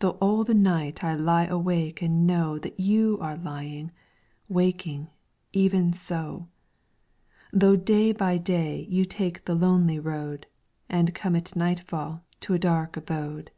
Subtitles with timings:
[0.00, 3.92] Though all the night I lie awake and know That you are lying,
[4.48, 5.10] waking,
[5.52, 6.48] even so.
[7.52, 10.48] Though day by day you take the lonely road,
[10.88, 13.52] And come at nightfall to a dark abode.